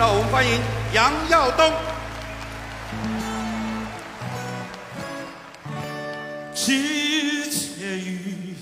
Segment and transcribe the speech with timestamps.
[0.00, 0.58] 让我们欢迎
[0.94, 1.70] 杨耀东。
[6.54, 8.56] 季节雨，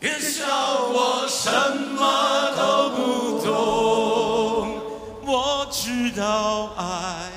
[0.00, 0.46] 别笑
[0.86, 4.80] 我什么都不懂。
[5.26, 7.28] 我知道爱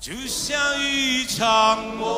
[0.00, 2.08] 就像一场梦，